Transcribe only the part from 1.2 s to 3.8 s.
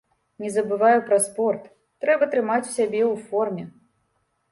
спорт, трэба трымаць сябе ў форме.